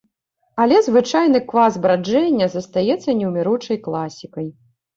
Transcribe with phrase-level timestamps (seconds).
[0.63, 4.53] Але звычайны квас браджэння застаецца неўміручай класікай.